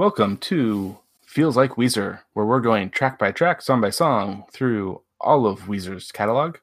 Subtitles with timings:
[0.00, 0.96] Welcome to
[1.26, 5.64] Feels Like Weezer, where we're going track by track, song by song through all of
[5.64, 6.56] Weezer's catalog,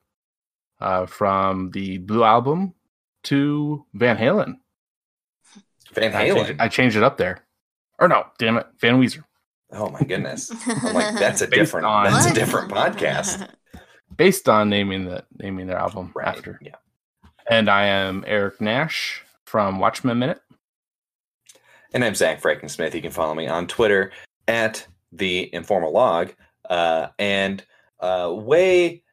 [0.82, 2.74] uh, from the Blue Album
[3.26, 4.56] to Van Halen.
[5.94, 6.50] Van I changed, Halen.
[6.50, 7.46] it, I changed it up there.
[8.00, 9.24] Or no, damn it, Van Weezer.
[9.72, 10.52] Oh my goodness.
[10.66, 13.48] I'm like, that's a Based different on- that's a different podcast.
[14.18, 16.28] Based on naming the naming their album Right.
[16.28, 16.58] after.
[16.60, 16.78] Yeah.
[17.48, 20.42] And I am Eric Nash from Watchmen Minute.
[21.94, 22.94] And I'm Zach Frankensmith.
[22.94, 24.12] You can follow me on Twitter
[24.48, 26.34] at the informal log.
[26.70, 27.64] Uh, and
[28.00, 29.04] uh, way,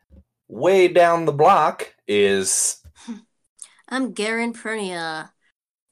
[0.49, 2.83] way down the block is
[3.89, 5.31] I'm Garin Pirnia,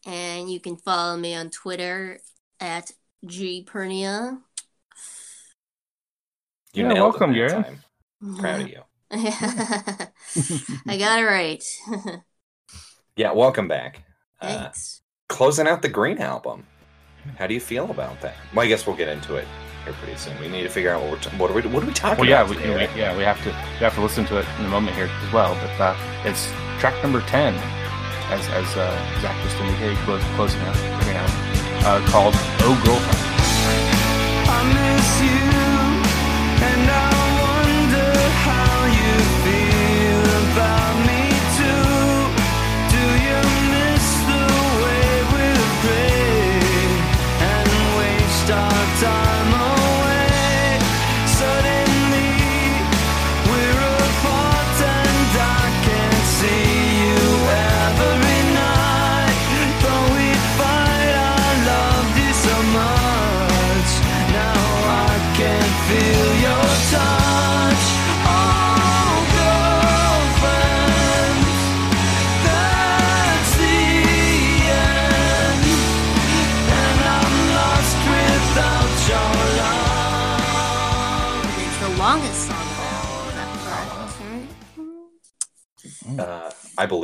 [0.06, 2.19] and you can follow me on Twitter
[2.61, 2.91] at
[3.24, 4.39] gpirnia.
[6.74, 7.62] you Yeah, welcome, that Garin.
[7.62, 7.80] time.
[8.39, 8.83] Proud of you.
[9.12, 11.64] I got it right.
[13.14, 14.05] Yeah, welcome back.
[14.41, 15.02] Uh, Thanks.
[15.28, 16.67] closing out the Green album.
[17.39, 18.34] How do you feel about that?
[18.55, 19.47] Well, I guess we'll get into it
[19.84, 20.39] here pretty soon.
[20.41, 22.20] We need to figure out what we're t- what are we what are we talking
[22.20, 22.97] Well, yeah, about today, we, right?
[22.97, 25.33] yeah, we have to we have to listen to it in a moment here as
[25.33, 25.55] well.
[25.55, 26.47] But uh, it's
[26.81, 27.55] track number ten,
[28.31, 33.31] as as uh, Zach just indicated, close, closing out right now, uh, called "Oh Girlfriend."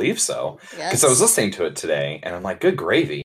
[0.09, 0.59] Believe so.
[0.77, 0.89] Yes.
[0.91, 3.21] Because I was listening to it today, and I'm like, good gravy.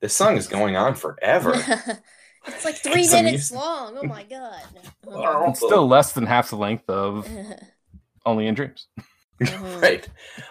[0.00, 1.52] This song is going on forever.
[2.46, 3.56] it's like three It's minutes amusing.
[3.58, 3.98] long.
[3.98, 4.62] Oh my god.
[5.48, 7.28] It's still less than half the length of
[8.24, 8.86] "Only in Dreams."
[9.40, 9.80] Mhm.
[9.82, 10.08] right.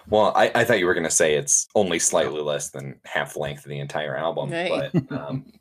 [0.10, 3.36] Well, I, I thought you were going to say it's only slightly less than half
[3.36, 4.90] length of the entire album, Right.
[4.94, 5.52] but um,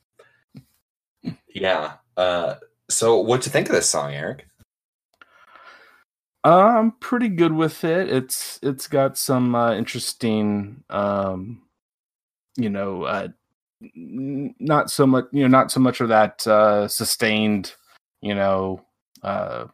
[1.49, 1.95] yeah.
[2.17, 2.55] Uh,
[2.89, 4.47] so, what do you think of this song, Eric?
[6.51, 8.09] I'm pretty good with it.
[8.09, 11.63] It's it's got some uh, interesting, um,
[12.57, 13.29] you know, uh,
[13.83, 17.75] n- not so much, you know, not so much of that uh, sustained,
[18.21, 18.85] you know,
[19.23, 19.67] uh,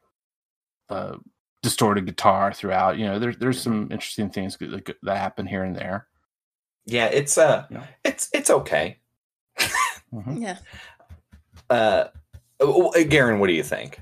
[0.89, 1.17] uh,
[1.63, 2.97] distorted guitar throughout.
[2.99, 6.07] You know, there's there's some interesting things that, that happen here and there.
[6.87, 7.87] Yeah, it's uh, Yeah.
[8.05, 8.99] it's it's okay.
[10.13, 10.43] Mhm.
[10.43, 10.59] Yeah.
[11.71, 12.09] Uh,
[12.61, 14.01] uh, Garin, what do you think?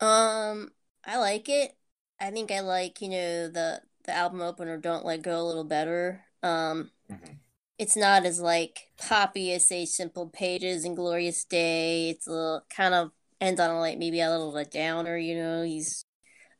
[0.00, 0.70] Um,
[1.08, 1.74] I like it.
[2.20, 5.64] I think I like, you know, the the album opener Don't Let Go a little
[5.64, 6.24] better.
[6.44, 7.38] Um Mhm.
[7.78, 12.10] it's not as like poppy as say Simple Pages and Glorious Day.
[12.10, 15.34] It's a little kind of ends on a like maybe a little a downer, you
[15.36, 15.62] know.
[15.62, 16.04] He's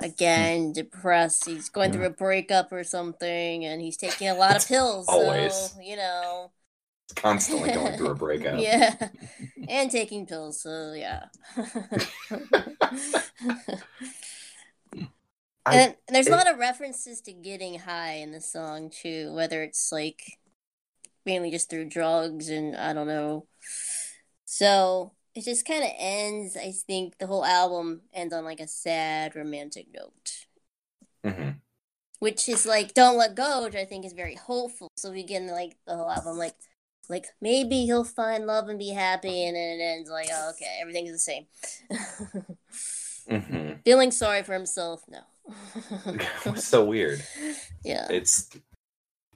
[0.01, 1.45] again depressed.
[1.47, 5.07] He's going through a breakup or something and he's taking a lot of pills.
[5.09, 5.55] Always.
[5.55, 6.53] So, you know.
[7.17, 8.61] Constantly going through a breakup.
[8.61, 9.09] Yeah.
[9.69, 11.27] And taking pills, so yeah.
[15.71, 19.63] I- and there's a lot of references to getting high in the song too, whether
[19.63, 20.39] it's like
[21.27, 23.47] mainly just through drugs and I don't know.
[24.45, 26.57] So it just kind of ends.
[26.57, 30.47] I think the whole album ends on like a sad romantic note,
[31.25, 31.61] hmm
[32.19, 34.89] which is like "Don't Let Go," which I think is very hopeful.
[34.97, 36.55] So we get like the whole album, like
[37.09, 40.79] like maybe he'll find love and be happy, and then it ends like, oh, okay,
[40.81, 41.47] everything's the same.
[43.29, 45.21] hmm Feeling sorry for himself, no.
[46.57, 47.23] So weird.
[47.85, 48.07] yeah.
[48.11, 48.51] It's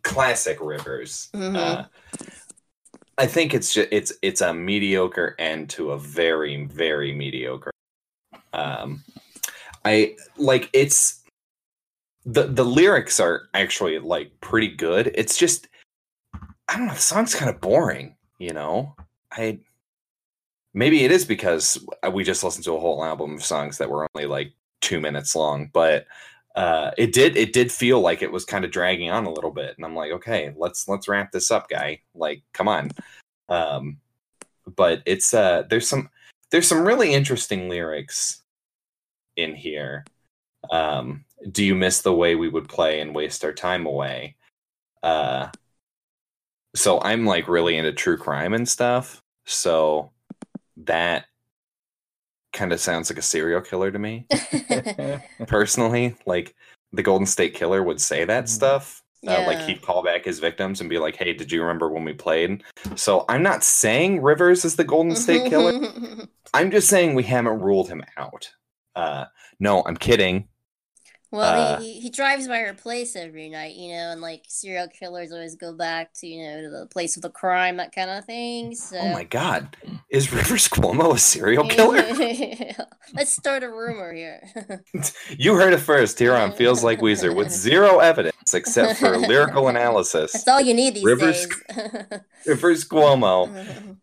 [0.03, 1.29] classic Rivers.
[1.35, 1.57] Mhm.
[1.57, 1.85] Uh,
[3.19, 7.71] I think it's just it's it's a mediocre end to a very very mediocre.
[8.53, 9.03] Um,
[9.85, 11.23] I like it's
[12.25, 15.13] the the lyrics are actually like pretty good.
[15.15, 15.69] It's just
[16.69, 16.95] I don't know.
[16.95, 18.17] The song's kind of boring.
[18.39, 18.97] You know,
[19.31, 19.61] I
[20.75, 24.09] maybe it is because we just listened to a whole album of songs that were
[24.15, 24.53] only like
[24.83, 26.07] two minutes long, but
[26.55, 29.51] uh it did it did feel like it was kind of dragging on a little
[29.51, 31.99] bit and i'm like okay let's let's wrap this up guy.
[32.15, 32.91] Like come on.
[33.49, 33.97] Um
[34.77, 36.11] but it's uh there's some
[36.51, 38.43] there's some really interesting lyrics
[39.35, 40.05] in here.
[40.71, 44.37] Um do you miss the way we would play and waste our time away?
[45.03, 45.49] Uh
[46.75, 50.11] so i'm like really into true crime and stuff so
[50.77, 51.27] that
[52.53, 54.27] kind of sounds like a serial killer to me
[55.47, 56.15] personally.
[56.27, 56.55] Like
[56.93, 58.49] the Golden State Killer would say that Mhm.
[58.49, 59.03] stuff.
[59.27, 62.05] Uh, like he'd call back his victims and be like, "Hey, did you remember when
[62.05, 62.65] we played?"
[62.97, 65.73] So I'm not saying Rivers is the Golden State Killer.
[66.55, 68.51] I'm just saying we haven't ruled him out.
[68.97, 69.27] Uh,
[69.61, 70.49] no, I'm kidding.
[71.33, 74.87] Well, Uh, he, he drives by her place every night, you know, and like serial
[74.89, 78.11] killers always go back to you know to the place of the crime, that kind
[78.11, 78.75] of thing.
[78.75, 78.99] So.
[78.99, 79.77] Oh my God,
[80.11, 81.97] is Rivers Cuomo a serial killer?
[83.15, 84.43] Let's start a rumor here.
[85.39, 89.69] you heard it first here on Feels Like Weezer with zero evidence except for lyrical
[89.69, 90.33] analysis.
[90.33, 92.21] That's all you need these Rivers- days.
[92.47, 93.97] Rivers Cuomo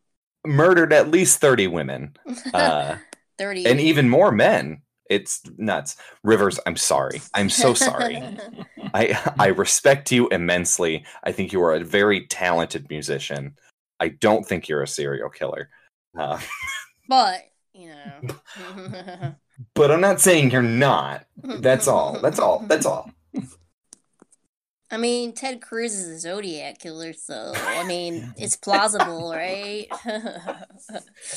[0.46, 2.16] murdered at least 30 women
[2.54, 2.96] uh,
[3.38, 4.82] Thirty and even more men.
[5.10, 5.98] It's nuts.
[6.24, 7.22] Rivers, I'm sorry.
[7.34, 8.22] I'm so sorry.
[8.94, 11.04] I I respect you immensely.
[11.24, 13.56] I think you are a very talented musician.
[14.00, 15.70] I don't think you're a serial killer.
[16.18, 16.40] Uh,
[17.08, 17.42] but
[17.74, 17.90] you
[18.22, 19.36] know.
[19.74, 21.26] but I'm not saying you're not.
[21.44, 22.20] That's all.
[22.22, 22.60] That's all.
[22.68, 23.12] That's all.
[24.92, 29.88] I mean, Ted Cruz is a Zodiac killer, so I mean, it's plausible, right?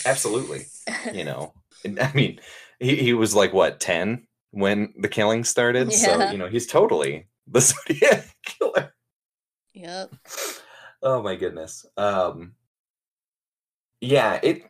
[0.06, 0.64] Absolutely.
[1.12, 1.52] You know,
[1.84, 2.40] I mean,
[2.82, 5.92] he, he was like what 10 when the killing started.
[5.92, 8.94] So, you know, he's totally the Zodiac killer.
[9.72, 10.12] yep.
[11.02, 11.86] Oh my goodness.
[11.96, 12.54] Um
[14.00, 14.64] yeah, it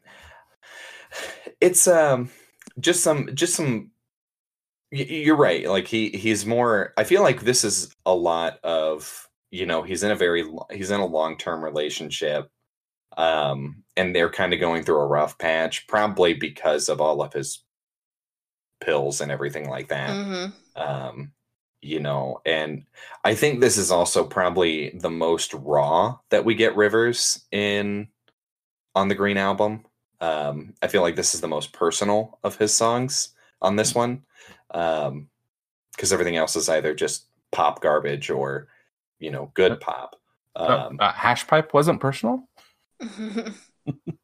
[1.60, 2.30] it's um
[2.78, 3.90] just some just some
[4.90, 5.66] you're right.
[5.68, 10.02] Like he he's more I feel like this is a lot of, you know, he's
[10.02, 12.48] in a very he's in a long-term relationship.
[13.16, 17.32] Um and they're kind of going through a rough patch probably because of all of
[17.32, 17.64] his
[18.84, 20.14] pills and everything like that.
[20.14, 20.46] Hmm
[20.76, 21.32] um
[21.80, 22.84] you know and
[23.24, 28.08] i think this is also probably the most raw that we get rivers in
[28.94, 29.84] on the green album.
[30.20, 33.30] Um i feel like this is the most personal of his songs
[33.60, 34.22] on this one
[34.70, 35.28] um
[35.94, 38.68] because everything else is either just pop garbage or
[39.18, 40.16] you know good pop.
[40.54, 42.48] Uh, um uh, hash pipe wasn't personal.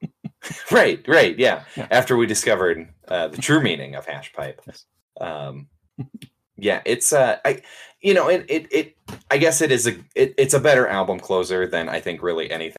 [0.71, 1.65] right right yeah.
[1.77, 1.87] Yeah.
[1.91, 4.85] after we discovered uh, the true meaning of hash pipe Yes.
[5.21, 5.69] um
[6.56, 7.62] yeah it's uh i
[8.00, 8.97] you know it it, it
[9.31, 12.50] i guess it is a it, it's a better album closer than i think really
[12.50, 12.77] anything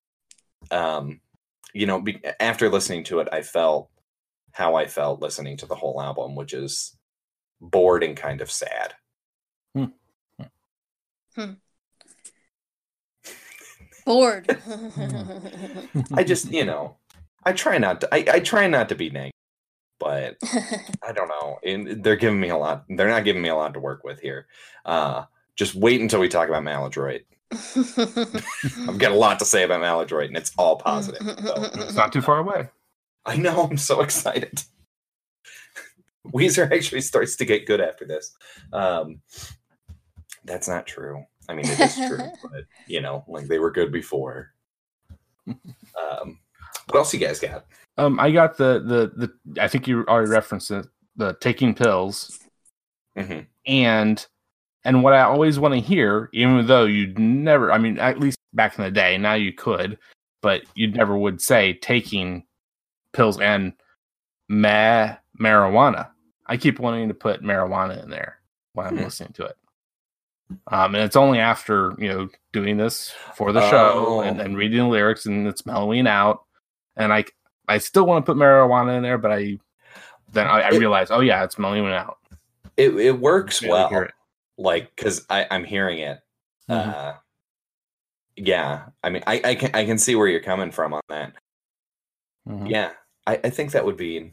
[0.71, 1.19] um
[1.73, 3.89] you know be, after listening to it i felt
[4.51, 6.95] how i felt listening to the whole album which is
[7.61, 8.93] bored and kind of sad
[11.35, 11.53] Hmm.
[14.05, 14.47] Bored.
[16.13, 16.97] i just you know
[17.45, 19.33] i try not to i, I try not to be negative
[19.99, 20.37] but
[21.07, 21.59] I don't know.
[21.63, 22.85] And they're giving me a lot.
[22.89, 24.47] They're not giving me a lot to work with here.
[24.85, 25.25] Uh,
[25.55, 27.21] just wait until we talk about Maladroit.
[27.51, 31.21] I've got a lot to say about Maladroit, and it's all positive.
[31.21, 31.69] So.
[31.73, 32.69] It's not too far away.
[33.25, 33.63] I know.
[33.63, 34.63] I'm so excited.
[36.27, 38.35] Weezer actually starts to get good after this.
[38.71, 39.21] Um,
[40.45, 41.23] that's not true.
[41.49, 44.53] I mean, it is true, but you know, like they were good before.
[45.47, 46.39] Um,
[46.89, 47.65] what else you guys got?
[47.97, 49.61] Um, I got the the the.
[49.61, 50.87] I think you already referenced it.
[51.15, 52.39] The taking pills
[53.17, 53.45] Mhm.
[53.65, 54.25] and
[54.85, 57.71] and what I always want to hear, even though you'd never.
[57.71, 59.97] I mean, at least back in the day, now you could,
[60.41, 62.45] but you never would say taking
[63.13, 63.73] pills and
[64.47, 66.09] ma marijuana.
[66.47, 68.39] I keep wanting to put marijuana in there
[68.73, 69.03] when I'm Hmm.
[69.03, 69.57] listening to it.
[70.67, 74.43] Um, and it's only after you know doing this for the show and, Oh.
[74.43, 76.43] and reading the lyrics and it's mellowing out,
[76.99, 77.25] and I
[77.67, 79.57] I still want to put marijuana in there, but I
[80.33, 82.17] then I, I It- realize, oh yeah, it's mellowing out.
[82.77, 83.89] It it works well.
[84.03, 84.11] it.
[84.57, 86.19] like because i'm hearing it
[86.69, 86.93] Mhm.
[86.93, 87.13] uh
[88.35, 91.33] yeah i mean I, I can i can see where you're coming from on that
[92.47, 92.69] Mhm.
[92.69, 92.91] yeah
[93.27, 94.31] I, I think that would be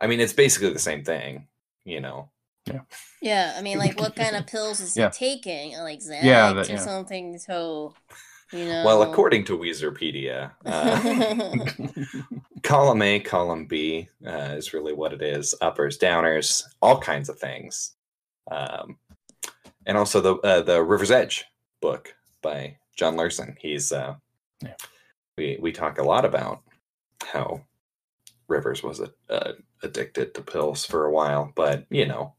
[0.00, 1.46] i mean it's basically the same thing
[1.84, 2.30] you know
[2.66, 2.80] yeah,
[3.22, 5.10] Yeah, I mean, like, what kind of pills is Yeah.
[5.12, 5.76] he taking?
[5.78, 6.78] Like Xanax Yeah, that- or yeah.
[6.78, 7.38] something?
[7.38, 7.94] So,
[8.52, 8.84] you know.
[8.84, 11.64] well according to weezerpedia uh,
[12.62, 17.38] column a column b uh, is really what it is uppers downers all kinds of
[17.38, 17.92] things
[18.50, 18.96] um,
[19.86, 21.44] and also the uh, the river's edge
[21.80, 24.14] book by john Luerssen he's uh,
[24.62, 24.74] Yeah.
[25.36, 26.62] we we talk a lot about
[27.24, 27.62] how
[28.48, 32.34] rivers was a, uh, addicted to pills for a while but you know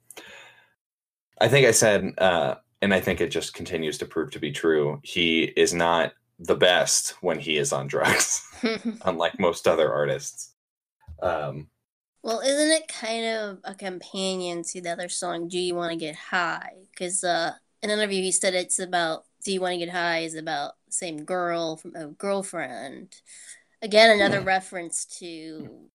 [1.42, 4.52] i think i said uh, and i think it just continues to prove to be
[4.52, 8.48] true he is not the best when he is on drugs
[9.06, 10.54] unlike most other artists.
[11.22, 11.68] Um,
[12.24, 15.98] well, isn't it kind of a companion to the other song, Do You Want to
[15.98, 16.74] Get High?
[16.92, 20.20] Because uh, in an interview, he said it's about Do You Want to Get High
[20.20, 23.16] is about the same girl from a girlfriend.
[23.82, 25.90] Again, another reference to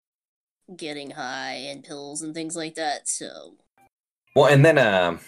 [0.74, 3.08] getting high and pills and things like that.
[3.08, 3.56] So
[4.36, 5.20] Well, and then um,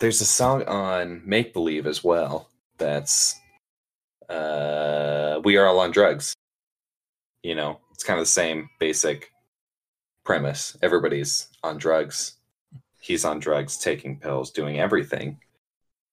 [0.00, 2.48] there's a song on Make Believe as well.
[2.78, 3.34] That's
[4.28, 6.34] uh, "We Are All on Drugs."
[7.42, 9.30] You know, it's kind of the same basic
[10.24, 10.76] premise.
[10.82, 12.36] Everybody's on drugs.
[13.00, 15.38] He's on drugs, taking pills, doing everything.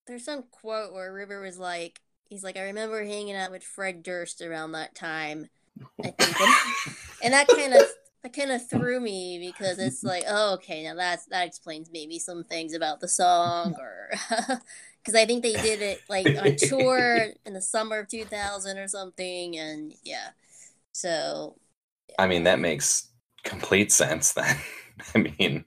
[0.06, 4.04] there's some quote where River was like, he's like, I remember hanging out with Fred
[4.04, 5.50] Durst around that time.
[7.24, 7.82] And that kind of
[8.24, 12.18] that kind of threw me because it's like, oh, okay, now that's that explains maybe
[12.20, 14.10] some things about the song, or
[15.04, 18.88] because I think they did it like on tour in the summer of 2000 or
[18.88, 20.30] something, and yeah,
[20.94, 21.56] so
[22.18, 23.10] I mean, that makes
[23.44, 24.58] complete sense then.
[25.16, 25.66] I mean,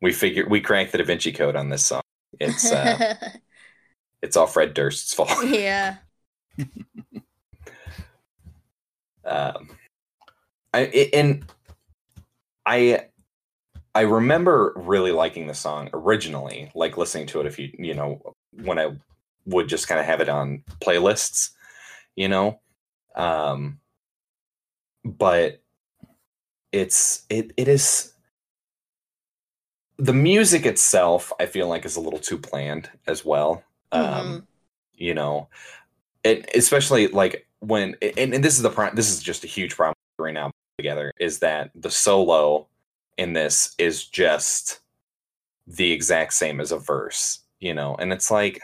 [0.00, 2.02] we figured we cracked the Da Vinci Code on this song.
[2.38, 3.14] It's uh,
[4.22, 5.44] it's all Fred Durst's fault.
[5.44, 5.96] yeah,
[9.24, 9.70] um,
[10.72, 11.44] I and
[12.68, 13.06] I
[13.94, 18.34] I remember really liking the song originally, like listening to it if you you know
[18.52, 18.96] when I
[19.46, 21.50] would just kind of have it on playlists,
[22.14, 22.60] you know.
[23.16, 23.80] Um,
[25.04, 25.62] but
[26.72, 28.12] it's it it is
[29.98, 31.32] the music itself.
[31.40, 33.64] I feel like is a little too planned as well.
[33.92, 34.46] Um, Mhm.
[34.94, 35.48] you know,
[36.24, 39.76] it especially like when and, and this is the pro- this is just a huge
[39.76, 42.66] problem right now together is that the solo
[43.18, 44.80] in this is just
[45.66, 48.60] the exact same as a verse, you know, and it's like,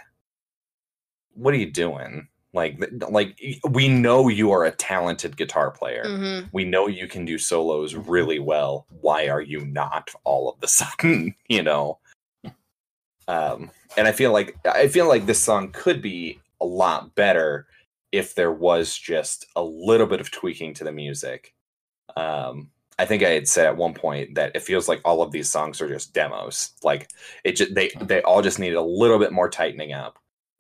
[1.35, 2.29] what are you doing?
[2.53, 2.79] Like,
[3.11, 3.37] like
[3.69, 6.05] we know you are a talented guitar player.
[6.07, 6.49] Mhm.
[6.53, 8.87] We know you can do solos really well.
[9.01, 11.35] Why are you not all of the sudden?
[11.49, 11.99] You know.
[13.27, 17.67] Um, and I feel like I feel like this song could be a lot better
[18.13, 21.54] if there was just a little bit of tweaking to the music.
[22.17, 25.33] Um, I think I had said at one point that it feels like all of
[25.33, 26.73] these songs are just demos.
[26.83, 27.11] Like
[27.43, 30.19] it just they they all just needed a little bit more tightening up.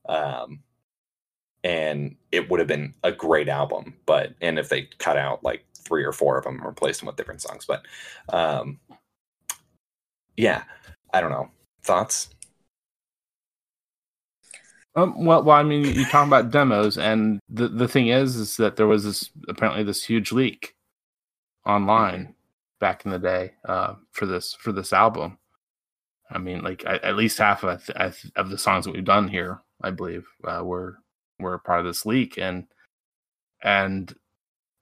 [0.08, 0.60] Um,
[1.62, 3.94] and it would have been a great album.
[4.06, 7.06] But and if they cut out like three or four of them and replaced them
[7.06, 7.84] with different songs, but
[8.32, 8.80] um,
[10.36, 10.64] yeah,
[11.12, 11.50] I don't know
[11.84, 12.30] thoughts.
[14.96, 18.56] Um, well, well, I mean, you talk about demos, and the the thing is, is
[18.58, 20.74] that there was this apparently this huge leak
[21.66, 22.34] online
[22.80, 25.38] back in the day uh, for this for this album.
[26.30, 27.88] I mean, like at, at least half of
[28.36, 30.98] of the songs that we've done here, I believe, uh, were
[31.38, 32.66] were part of this leak, and
[33.62, 34.14] and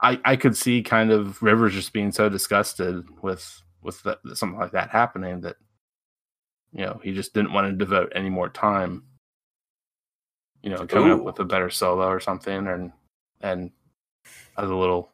[0.00, 4.58] I I could see kind of Rivers just being so disgusted with with the, something
[4.58, 5.56] like that happening that
[6.72, 9.02] you know he just didn't want to devote any more time
[10.62, 12.92] you know, coming up with a better solo or something, and
[13.40, 13.70] and
[14.56, 15.10] as a little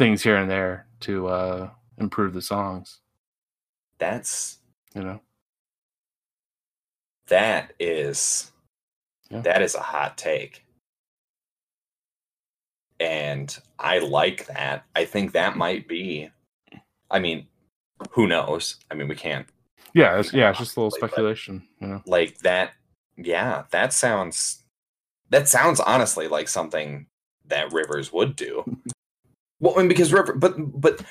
[0.00, 3.00] things here and there to uh improve the songs.
[3.98, 4.56] That's
[4.94, 5.20] You know,
[7.28, 8.50] that is
[9.28, 9.42] Yeah.
[9.42, 10.64] that is a hot take.
[12.98, 14.84] And I like that.
[14.96, 16.30] I think that might be
[17.10, 17.46] I mean,
[18.12, 18.76] who knows?
[18.90, 19.46] I mean, we can't
[19.92, 21.62] yeah, it's, yeah, it's just a little speculation.
[21.78, 22.72] You know, like that
[23.18, 24.62] yeah that sounds
[25.28, 27.06] that sounds honestly like something
[27.44, 28.64] that rivers would do
[29.60, 31.02] well and because river but but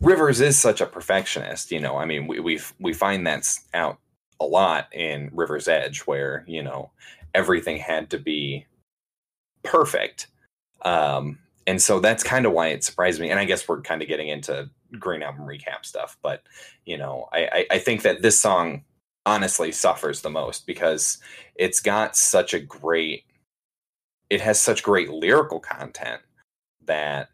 [0.00, 3.98] rivers is such a perfectionist you know i mean we we we find that's out
[4.40, 6.90] a lot in river's edge where you know
[7.34, 8.64] everything had to be
[9.62, 10.28] perfect
[10.82, 14.02] um and so that's kind of why it surprised me and i guess we're kind
[14.02, 16.42] of getting into green album recap stuff but
[16.84, 18.84] you know i i, I think that this song
[19.24, 21.18] honestly suffers the most because
[21.56, 23.24] it's got such a great
[24.30, 26.20] it has such great lyrical content
[26.84, 27.30] that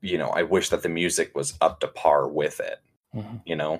[0.00, 2.80] you know i wish that the music was up to par with it
[3.14, 3.42] Mhm.
[3.44, 3.76] you know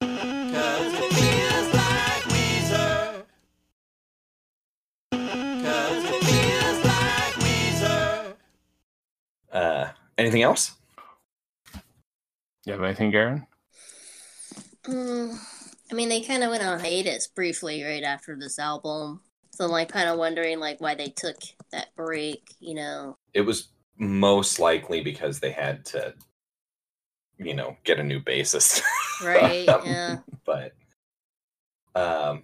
[0.00, 3.24] Cause it feels like Weezer.
[5.10, 8.34] Cause it feels like Weezer.
[9.52, 10.72] uh anything else
[12.64, 13.44] you have anything, Garin?
[14.84, 15.36] Mm,
[15.90, 19.72] I mean, they kind of went on hiatus briefly right after this album, so I'm
[19.72, 21.36] like kind of wondering like why they took
[21.72, 22.54] that break.
[22.60, 23.68] You know, it was
[24.02, 26.12] most likely because they had to
[27.38, 28.82] you know get a new basis
[29.24, 29.64] right?
[29.84, 30.18] yeah.
[30.44, 30.72] but
[31.94, 32.42] um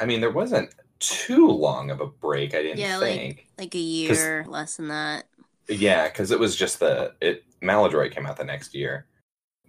[0.00, 3.74] i mean there wasn't too long of a break i didn't Yeah, like- think Like
[3.74, 5.24] a year, less than that.
[5.68, 9.06] Yeah, because it was just the it Maladroit came out the next year,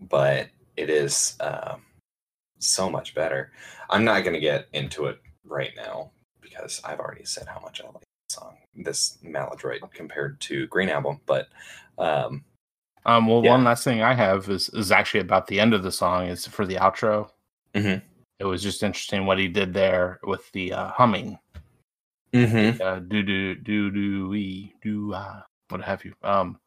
[0.09, 1.83] but it is um,
[2.59, 3.51] so much better.
[3.91, 7.85] I'm not gonna get into it right now because I've already said how much I
[7.85, 8.03] like
[8.33, 11.47] song, this Maladroit compared to Green Album, but
[11.97, 12.43] um,
[13.05, 13.51] Um, well, Yeah.
[13.51, 16.27] one last thing I have is is actually about the end of the song.
[16.27, 17.29] Is for the outro.
[17.75, 18.01] Mhm.
[18.39, 21.37] It was just interesting what he did there with the uh, humming.
[22.33, 22.79] mhm.
[22.81, 26.13] Uh, do do do do we do uh, what have you?
[26.23, 26.59] Um,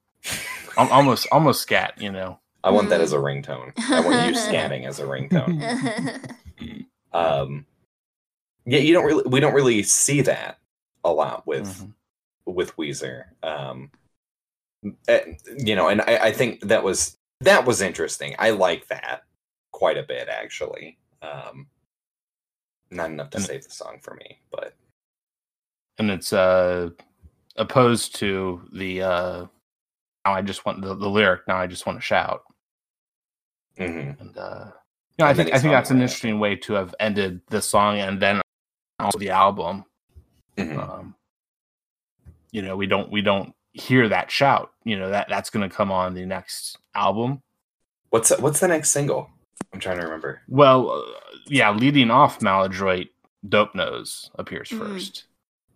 [0.76, 1.94] almost almost scat.
[2.00, 2.38] You know.
[2.64, 3.72] I want that as a ringtone.
[3.90, 5.56] I want you scatting as a ringtone.
[7.12, 7.64] Um,
[8.66, 10.58] yeah, you don't really, we don't really see that
[11.06, 11.94] a lot with Mhm.
[12.46, 13.26] with Weezer.
[13.42, 13.90] Um,
[15.08, 18.34] eh, you know, and I, I think that was that was interesting.
[18.38, 19.24] I like that
[19.72, 20.98] quite a bit, actually.
[21.22, 21.68] Um,
[22.90, 24.74] not enough to And- save the song for me, but
[25.98, 26.90] and it's uh
[27.56, 29.46] opposed to the uh
[30.26, 32.42] now I just want the, the lyric now I just want to shout
[33.78, 34.20] mhm.
[34.20, 34.72] and uh
[35.18, 37.98] you know, I think I think that's an interesting way to have ended the song
[37.98, 38.42] and then
[39.00, 39.84] also the album.
[40.56, 40.78] Mhm.
[40.78, 41.14] Um,
[42.52, 44.72] you know, we don't we don't hear that shout.
[44.84, 47.42] You know that that's going to come on the next album.
[48.10, 49.28] what's what's the next single?
[49.72, 50.40] I'm trying to remember.
[50.48, 51.02] Well, uh,
[51.46, 53.08] yeah, leading off Maladroit,
[53.46, 54.78] Dope Nose appears Mhm.
[54.78, 55.24] first.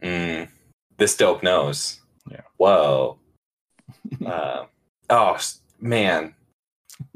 [0.03, 0.49] Mm,
[0.97, 2.01] this dope nose.
[2.31, 2.41] Yeah.
[2.57, 3.19] Whoa.
[4.27, 4.65] uh,
[5.11, 5.39] oh
[5.81, 6.35] man,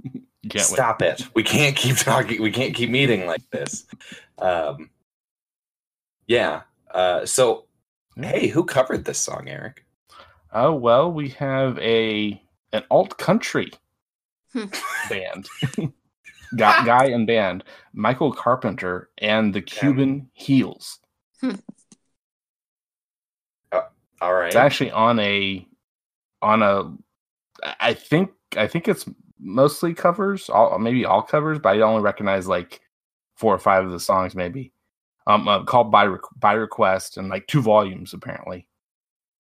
[0.03, 0.63] can't wait.
[0.63, 1.27] stop it.
[1.35, 2.43] We can't keep talking.
[2.43, 3.87] We can't keep meeting like this.
[4.39, 4.91] Um,
[6.27, 6.63] yeah.
[6.95, 7.67] Uh, so,
[8.17, 8.29] Yeah.
[8.29, 9.85] hey, who covered this song, Eric?
[10.53, 12.41] Oh well, we have a
[12.73, 13.71] an alt country
[14.53, 14.67] Hmm.
[15.09, 15.49] band,
[16.57, 21.01] guy, guy and band, Michael Carpenter and the Cuban Heels.
[24.23, 24.47] All right.
[24.47, 25.67] It's actually on a
[26.41, 26.95] on a.
[27.81, 29.05] I think I think it's
[29.41, 32.81] mostly covers, all maybe all covers, but I only recognize like
[33.37, 34.73] four or five of the songs, maybe.
[35.27, 38.67] Um, uh, called by Re- by request and like two volumes apparently.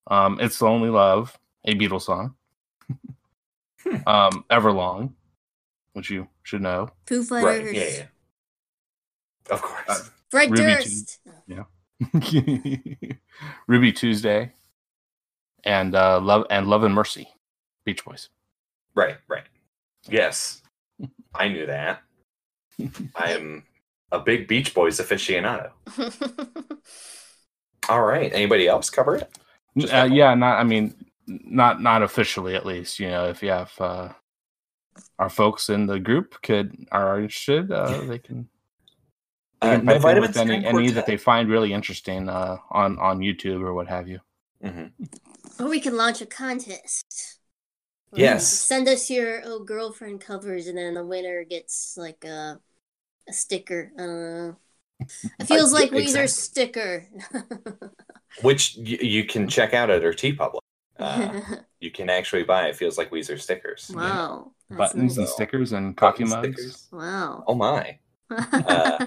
[0.06, 2.34] Um, it's Lonely Love, a Beatles song.
[3.82, 3.96] Hmm.
[4.06, 5.12] um, Everlong,
[5.92, 6.88] which you should know.
[7.06, 7.64] Foo right.
[7.72, 8.06] Yeah, yeah.
[9.50, 9.82] Of course.
[9.88, 11.20] Uh, Fred Ruby Durst.
[13.66, 14.52] Ruby Tuesday,
[15.64, 17.28] and uh, love and Love and Mercy,
[17.84, 18.30] Beach Boys.
[18.94, 19.16] right.
[19.28, 19.44] Right.
[20.08, 20.62] Yes.
[21.34, 22.02] I knew that.
[23.14, 23.64] I am
[24.14, 25.70] a big Beach Boys aficionado.
[27.88, 28.32] All right.
[28.32, 29.30] Anybody else cover it?
[29.92, 30.58] Uh, yeah, not.
[30.58, 30.94] I mean,
[31.26, 32.98] not not officially, at least.
[33.00, 34.08] You know, if you have uh,
[35.18, 38.48] our folks in the group could are interested, uh, they can.
[39.60, 42.98] They Uh, can no vitamin with any, any that they find really interesting uh, on
[42.98, 44.20] on YouTube or what have you.
[44.62, 45.62] Mm-hmm.
[45.62, 47.38] or we can launch a contest.
[48.14, 48.46] Yes.
[48.48, 52.60] Send us your old girlfriend covers, and then the winner gets like a
[53.28, 53.92] a sticker.
[53.98, 54.56] I don't know.
[55.38, 56.28] It feels Uh, like yeah, Weezer exactly.
[56.28, 57.08] sticker.
[58.42, 60.60] Which y- you can check out at our TeePublic.
[60.98, 61.40] Uh,
[61.80, 63.94] you can actually buy it feels like Weezer stickers.
[63.94, 64.52] wow.
[64.70, 66.56] That's Buttons and stickers and coffee mugs.
[66.56, 66.88] stickers.
[66.92, 67.44] Wow.
[67.46, 67.98] Oh my.
[68.30, 68.98] Uh,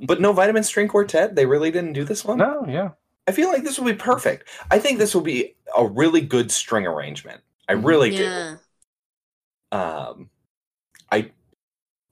[0.00, 1.34] But no vitamin string quartet.
[1.34, 2.38] They really didn't do this one.
[2.38, 2.90] No, yeah,
[3.26, 4.48] I feel like this will be perfect.
[4.70, 7.42] I think this will be a really good string arrangement.
[7.68, 8.56] I really yeah.
[9.72, 9.76] do.
[9.78, 10.30] Um,
[11.12, 11.30] I,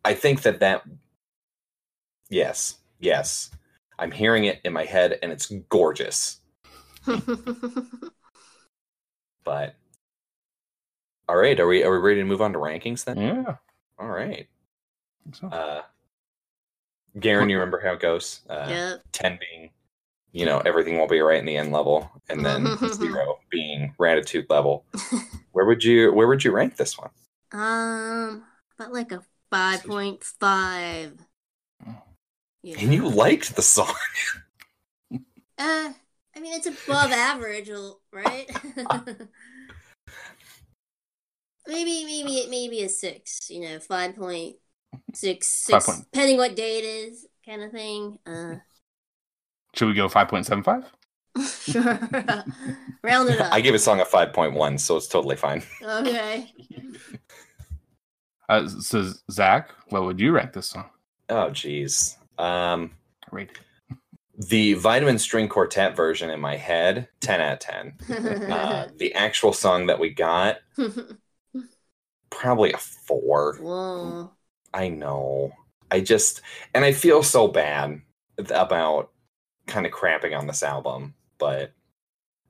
[0.05, 0.83] I think that that.
[2.35, 3.51] Yes, yes,
[3.97, 6.41] I'm hearing it in my head, and it's gorgeous.
[9.45, 9.77] But
[11.29, 13.19] all right, are we are we ready to move on to rankings then?
[13.19, 13.57] yeah.
[14.01, 14.49] All right.
[15.33, 15.83] So, Uh,
[17.21, 18.41] Garin, you remember how it goes?
[18.49, 19.03] Uh, yep.
[19.13, 19.71] 10 being,
[20.33, 24.47] you know, everything will be right in the end level, and then zero being gratitude
[24.51, 24.85] level.
[25.53, 27.11] Where would you where would you rank this one?
[27.53, 28.43] Um,
[28.77, 31.13] about like a five point five.
[32.65, 32.79] Yeah.
[32.81, 33.95] And you liked the song.
[35.57, 35.93] Uh,
[36.35, 37.71] I mean, it's above average,
[38.13, 38.51] right?
[41.69, 43.49] maybe, maybe, it maybe a six.
[43.49, 44.57] You know, five point
[45.15, 48.19] six, six, Five point- depending what day it is, kind of thing.
[48.27, 48.57] Uh,
[49.77, 50.91] should we go five point seven five?
[51.61, 52.01] sure.
[53.05, 53.53] Round it up.
[53.53, 55.63] I gave a song a 5.1, so it's totally fine.
[55.83, 56.51] okay.
[58.49, 60.91] Uh, so Zach, what would you rank this song?
[61.29, 62.19] Oh geez.
[62.39, 62.93] Um
[63.31, 63.59] Rated.
[64.49, 67.95] the Vitamin String Quartet version in my head, 10 out of 10.
[68.51, 70.59] Uh, the actual song that we got,
[72.31, 73.57] probably a four.
[73.61, 74.31] Whoa.
[74.73, 75.53] I know.
[75.91, 76.41] I just
[76.75, 78.01] and I feel so bad
[78.51, 79.11] about
[79.67, 81.73] kind of crapping on this album, but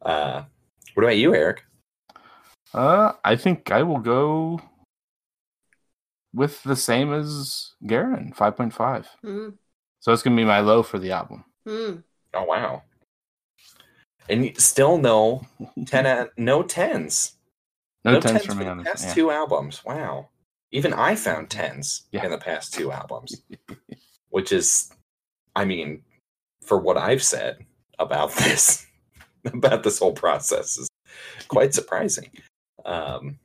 [0.03, 0.45] uh
[0.95, 1.63] what about you, Eric?
[2.73, 4.61] Uh, I think I will go
[6.33, 9.09] with the same as Garin, five point five.
[9.23, 9.51] Hmm.
[10.05, 11.45] So it's gonna be my low for the album.
[11.67, 11.95] Hmm.
[12.35, 12.83] Oh wow.
[14.29, 15.47] and still no
[15.87, 17.37] ten, out- no tens,
[18.05, 18.87] No, tens tens for me the on this.
[18.87, 19.15] past Yeah.
[19.15, 19.83] two albums.
[19.83, 20.29] Wow,
[20.73, 22.23] even I found tens Yeah.
[22.27, 23.41] in the past two albums,
[24.29, 24.93] which is,
[25.57, 26.03] I mean,
[26.63, 27.65] for what I've said
[27.99, 28.87] about this,
[29.47, 30.89] about this whole process is
[31.49, 32.31] quite surprising.
[32.85, 33.39] Um,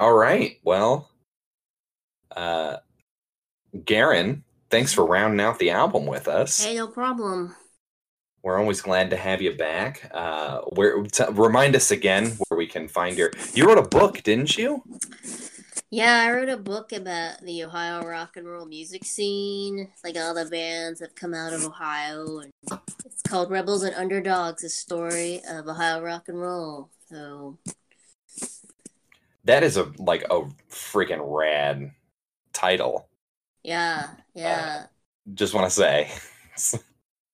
[0.00, 1.08] all right, well,
[2.34, 2.78] uh,
[3.84, 4.42] Garin,
[4.74, 6.64] thanks for rounding out the album with us.
[6.64, 7.54] Hey, no problem.
[8.42, 10.10] We're always glad to have you back.
[10.12, 13.30] Uh, where t- remind us again where we can find your.
[13.54, 14.82] You wrote a book, didn't you?
[15.90, 20.34] Yeah, I wrote a book about the Ohio rock and roll music scene, like all
[20.34, 22.52] the bands that come out of Ohio, and
[23.04, 26.90] it's called Rebels and Underdogs: A Story of Ohio Rock and Roll.
[27.08, 27.58] So
[29.44, 31.92] That is a like a freaking rad
[32.52, 33.06] title.
[33.64, 34.86] Yeah, yeah.
[35.32, 36.12] Just want to say.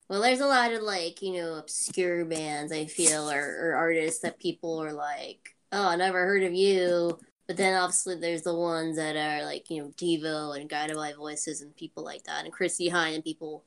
[0.09, 4.23] Well, there's a lot of like you know obscure bands I feel or, or artists
[4.23, 7.17] that people are like, oh, I never heard of you.
[7.47, 11.13] But then obviously there's the ones that are like you know Devo and Guided by
[11.13, 13.65] Voices and people like that and Chrissie Hynde and people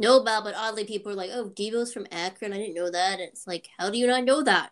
[0.00, 0.42] know about.
[0.42, 2.52] But oddly, people are like, oh, Devo's from Akron.
[2.52, 3.20] I didn't know that.
[3.20, 4.70] And it's like, how do you not know that?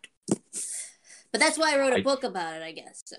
[1.32, 3.04] But that's why I wrote a I- book about it, I guess.
[3.06, 3.16] So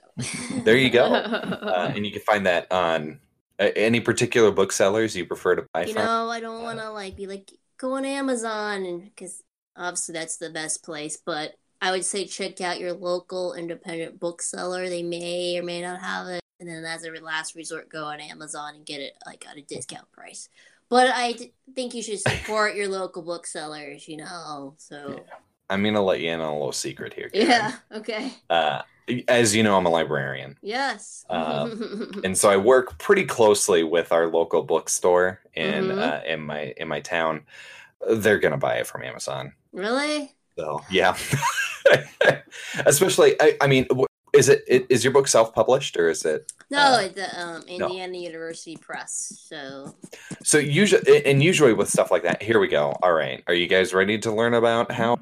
[0.65, 1.05] There you go.
[1.13, 3.19] uh, and you can find that on
[3.61, 6.03] uh, any particular booksellers you prefer to buy you from.
[6.05, 9.41] know, I don't want to like be like go on Amazon and because
[9.77, 11.17] obviously that's the best place.
[11.25, 14.89] But I would say check out your local independent bookseller.
[14.89, 18.19] They may or may not have it, and then as a last resort, go on
[18.19, 20.49] Amazon and get it like at a discount price.
[20.89, 24.07] But I d- think you should support your local booksellers.
[24.07, 25.23] You know, so
[25.69, 27.29] I'm gonna let you in on a little secret here.
[27.29, 27.47] Karen.
[27.49, 28.81] yeah, okay, Uh,
[29.27, 30.57] as you know, I'm a librarian.
[30.61, 31.25] yes.
[31.29, 35.99] Um, and so I work pretty closely with our local bookstore in Mhm.
[35.99, 37.45] uh, in my in my town.
[38.09, 39.53] They're gonna buy it from Amazon.
[39.71, 40.31] really?
[40.57, 41.15] So yeah,
[42.85, 43.87] especially I, I mean,
[44.33, 46.51] is it i- your book self published or is it?
[46.69, 47.87] No, Uh, it's the um, no.
[47.87, 49.43] Indiana University Press.
[49.49, 49.95] So
[50.43, 52.93] So usually and usually with stuff like that, here we go.
[53.03, 55.19] All right, are you guys ready to learn about how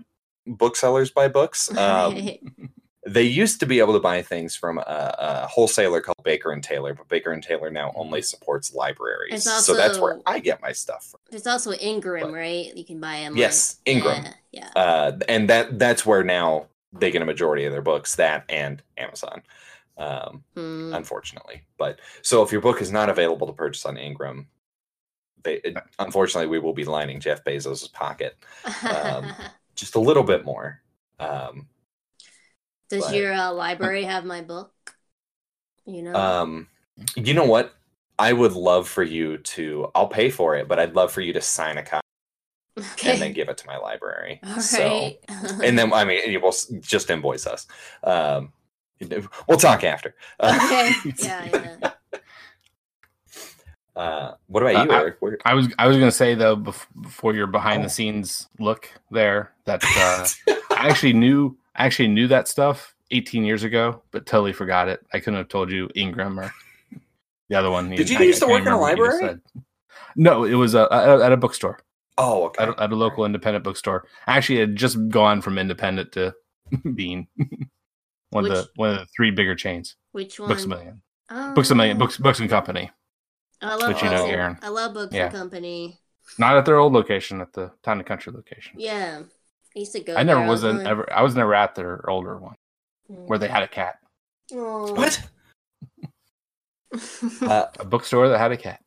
[0.47, 1.75] booksellers buy books?
[1.75, 2.29] Um,
[3.07, 6.63] they used to be able to buy things from a, a wholesaler called Baker and
[6.63, 9.33] Taylor, but Baker and Taylor now only supports libraries.
[9.47, 11.21] It's so that's where I get my stuff from.
[11.29, 12.75] There's also Ingram, But- right?
[12.75, 13.37] You can buy them.
[13.37, 14.25] Yes, Ingram.
[14.51, 14.69] Yeah.
[14.75, 18.15] uh, and that that's where now they get a majority of their books.
[18.15, 19.43] That and Amazon,
[19.97, 20.61] um, yeah.
[20.61, 20.93] Hmm.
[20.93, 21.63] unfortunately.
[21.77, 24.47] But so if your book is not available to purchase on Ingram,
[25.43, 28.35] they it, unfortunately we will be lining Jeff Bezos' pocket
[28.89, 29.31] um,
[29.75, 30.81] just a little bit more.
[31.19, 31.67] Um,
[32.89, 34.71] Does but- your uh, library have my book?
[35.85, 36.13] You know.
[36.13, 36.67] um,
[37.15, 37.73] you know what?
[38.19, 39.89] I would love for you to.
[39.95, 42.05] I'll pay for it, but I'd love for you to sign a copy
[42.77, 43.11] okay.
[43.13, 44.39] and then give it to my library.
[44.45, 45.17] All so, right.
[45.63, 47.65] and then I mean, you will just invoice us.
[48.03, 48.51] Um,
[49.47, 50.15] we'll talk after.
[50.43, 50.91] okay.
[51.17, 51.49] Yeah.
[51.81, 51.91] Yeah.
[53.95, 55.15] Uh, what about you, Uh, I- Eric?
[55.19, 57.83] Where, I was I was gonna say though before your behind Oh.
[57.83, 60.27] the scenes look there that uh,
[60.71, 64.99] I actually knew I actually knew that stuff 18 years ago, but totally forgot it.
[65.13, 66.53] I couldn't have told you Ingram or
[67.49, 67.89] the other one.
[67.89, 69.39] Did you I- used I to work in a remember what you just library?
[70.15, 71.79] No, it was uh, at at a bookstore,
[72.17, 72.63] oh, okay.
[72.63, 74.05] at, a- at a local independent bookstore.
[74.27, 76.35] I actually had just gone from independent to
[76.95, 77.27] being
[78.31, 79.95] one of the one of the three bigger chains.
[80.11, 80.49] Which one?
[80.49, 82.91] Books a Million, Oh, Books a Million, Books Books and Company.
[83.61, 84.57] I love which you know, Aaron.
[84.61, 85.25] I love Books Yeah.
[85.25, 85.97] and Company.
[86.37, 88.75] Not at their old location, at the town and country location.
[88.77, 89.23] Yeah.
[89.75, 90.15] I used to go.
[90.15, 91.11] I never there was the in, ever.
[91.13, 92.55] I was never at their older one
[93.07, 93.99] where they had a cat,
[94.53, 94.93] Oh.
[94.93, 95.21] what?
[97.41, 98.81] Uh, a bookstore that had a cat.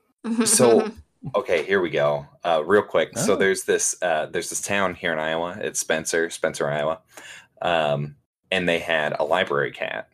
[0.45, 0.90] So-
[1.37, 2.27] okay, here we go.
[2.45, 3.16] Uh, real quick.
[3.16, 3.37] So Oh.
[3.37, 5.57] there's this uh, there's this town here in Iowa.
[5.61, 7.01] It's Spencer, Spencer, Iowa,
[7.61, 8.16] um,
[8.51, 10.09] and they had a library cat,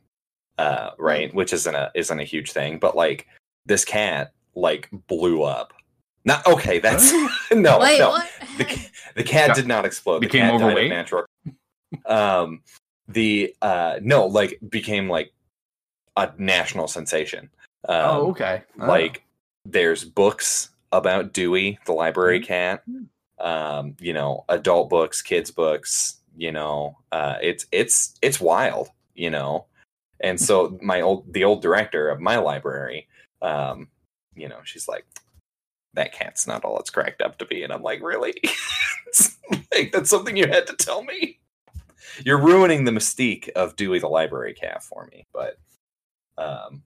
[0.59, 1.35] uh, right?
[1.35, 3.27] Which isn't a isn't a huge thing, but like
[3.65, 5.73] this cat like blew up.
[6.29, 6.79] Not okay.
[6.79, 7.11] That's
[7.53, 8.11] no, Wait, no.
[8.11, 8.29] what?
[8.59, 10.21] the, the cat Got- did not explode.
[10.21, 10.91] became the cat died of overweight?
[10.91, 11.25] natural.
[12.05, 12.61] um,
[13.09, 15.33] the uh, no, like became like
[16.19, 17.49] a national sensation.
[17.89, 18.63] Um, oh, okay.
[18.79, 18.87] Oh.
[18.87, 19.25] like
[19.65, 22.83] there's books about Dewey, the library cat.
[22.87, 23.47] Mm-hmm.
[23.47, 26.19] Um, you know, adult books, kids books.
[26.37, 28.91] You know, uh, it's it's it's wild.
[29.15, 29.65] You know,
[30.21, 33.09] and so my old the old director of my library,
[33.41, 33.89] um,
[34.37, 35.07] you know, she's like,
[35.95, 38.35] that cat's not all it's cracked up to be, and I'm like, really?
[39.73, 41.39] Like that's something you had to tell me.
[42.25, 45.59] You're ruining the mystique of Dewey the library cat for me, but
[46.37, 46.83] um,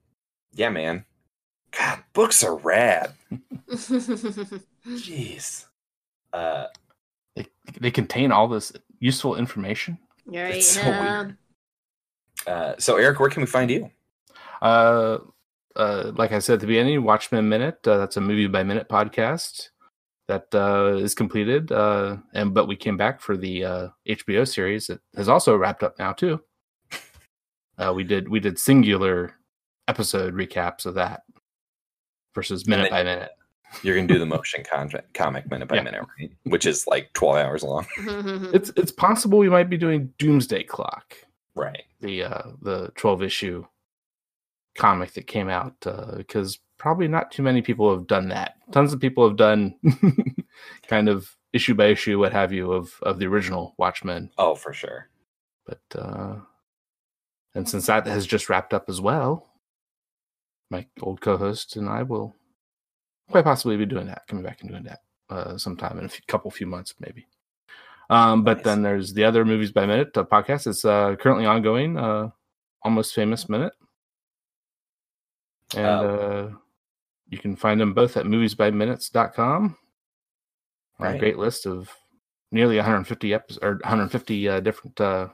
[0.52, 1.04] yeah, man.
[1.70, 3.14] God, books are rad.
[3.70, 5.66] Jeez.
[6.32, 6.66] Uh,
[7.34, 7.46] they
[7.80, 9.98] they contain all this useful information.
[10.26, 10.56] Right.
[10.56, 11.22] It's so now.
[11.22, 11.36] weird.
[12.46, 13.90] Uh, so Eric, where can we find you?
[14.60, 15.18] Uh,
[15.76, 17.78] uh, like I said at the beginning, Watchmen Minute.
[17.86, 19.68] Uh, that's a movie by minute podcast
[20.28, 21.72] that uh, is completed.
[21.72, 25.82] Uh, and but we came back for the uh, HBO series that has also wrapped
[25.82, 26.40] up now too.
[27.78, 29.34] Uh, we did we did singular
[29.88, 31.22] episode recaps of that
[32.34, 33.30] versus minute by minute.
[33.82, 35.82] You're gonna do the motion content comic minute by Yeah.
[35.82, 36.30] minute, right?
[36.44, 37.86] Which is like 12 hours long.
[38.54, 41.16] It's it's possible we might be doing Doomsday Clock,
[41.56, 41.82] Right.
[42.00, 43.64] the uh, the twelve issue
[44.74, 45.74] comic that came out,
[46.16, 48.56] because probably not too many people have done that.
[48.72, 49.74] Tons of people have done
[50.86, 54.30] kind of issue by issue, what have you, of of the original Watchmen.
[54.38, 55.08] Oh, for sure.
[55.66, 56.36] But uh,
[57.54, 59.48] and since that has just wrapped up as well,
[60.70, 62.34] my old co-host and I will
[63.30, 66.22] quite possibly be doing that, coming back and doing that uh, sometime in a few,
[66.26, 67.26] couple few months, maybe.
[68.10, 68.64] Um, but Nice.
[68.64, 70.66] then there's the other movies by minute uh, podcast.
[70.66, 72.30] It's uh, currently ongoing, uh,
[72.82, 73.72] almost famous minute,
[75.74, 76.50] and Oh.
[76.52, 76.56] uh,
[77.28, 79.76] you can find them both at moviesbyminutes.com.
[81.00, 81.90] On A great list of
[82.52, 85.28] nearly 150 episodes or 150 uh, different uh,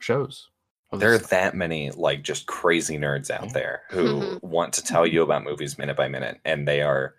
[0.00, 0.48] shows.
[0.92, 5.22] There are that many like just crazy nerds out there who want to tell you
[5.22, 7.14] about movies minute by minute, and they are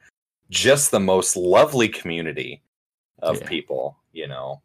[0.50, 2.62] just the most lovely community
[3.20, 3.48] of Yeah.
[3.48, 4.62] people, you know.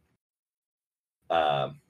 [1.31, 1.81] Um,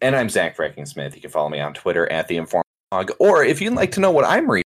[0.00, 1.14] and I'm Zach Fracking Smith.
[1.14, 4.00] You can follow me on Twitter at the Informed Blog, or if you'd like to
[4.00, 4.62] know what I'm reading,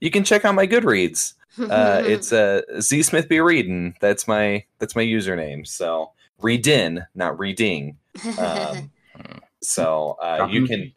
[0.00, 1.34] you can check out my Goodreads.
[1.58, 3.94] Uh, it's uh, Z Smith be reading.
[4.00, 5.66] That's my that's my username.
[5.66, 7.98] So readin, not reading.
[8.38, 8.90] Um,
[9.62, 10.92] so uh, you can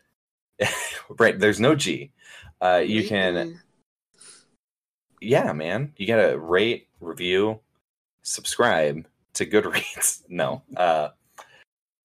[1.20, 1.40] right.
[1.40, 2.12] There's no G.
[2.62, 3.60] Uh, you can
[5.24, 5.94] yeah, man.
[5.98, 7.60] You gotta rate, review,
[8.22, 10.24] subscribe to Goodreads.
[10.30, 11.10] no, uh,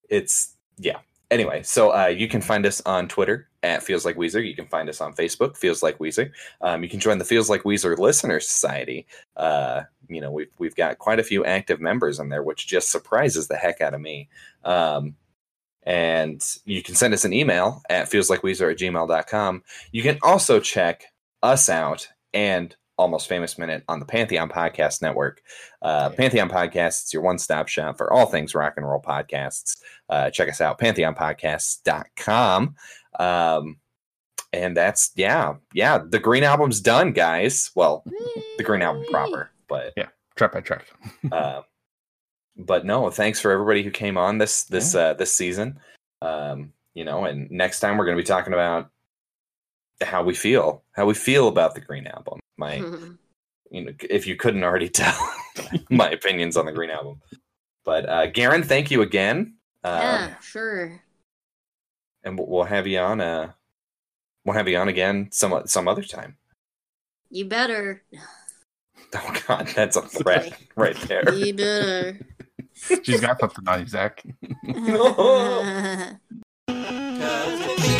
[0.09, 0.99] it's yeah.
[1.31, 4.47] Anyway, so uh, you can find us on Twitter at Feels Like Weezer.
[4.47, 6.31] You can find us on Facebook, Feels Like Weezer.
[6.61, 9.07] Um, you can join the Feels Like Weezer Listener Society.
[9.37, 12.91] Uh, you know, we've we've got quite a few active members in there, which just
[12.91, 14.29] surprises the heck out of me.
[14.65, 15.17] Um,
[15.85, 19.63] and you can send us an email at feelslikeweezer at gmail.com.
[19.93, 21.05] You can also check
[21.43, 25.41] us out and Almost Famous Minute on the Pantheon Podcast Network.
[25.81, 29.79] Uh, Pantheon Podcasts, it's your one stop shop for all things rock and roll podcasts.
[30.09, 32.75] Uh, check us out, pantheonpodcasts.com.
[33.19, 33.79] Um,
[34.53, 37.71] and that's, yeah, yeah, the Green Album's done, guys.
[37.75, 38.03] Well,
[38.57, 40.87] the Green Album proper, but yeah, track by track.
[41.31, 41.63] uh,
[42.57, 45.79] but no, thanks for everybody who came on this this uh, this season.
[46.23, 48.91] Um, you know, and next time we're going to be talking about
[50.03, 52.41] how we feel, how we feel about the Green Album.
[52.57, 52.77] My,
[53.71, 55.17] you know, if you couldn't already tell,
[55.91, 57.21] my opinions on the Green Album.
[57.85, 59.55] But uh, Garin, thank you again.
[59.85, 61.01] Uh, yeah, sure.
[62.25, 63.21] And we'll- we'll have you on.
[63.21, 63.53] Uh,
[64.45, 66.37] we'll have you on again some some other time.
[67.31, 68.03] You better.
[69.15, 71.33] Oh God, that's a threat right there.
[71.33, 72.19] You better.
[73.03, 74.23] She's got something on you, Zach.
[74.63, 75.15] No.
[76.69, 77.89] Cause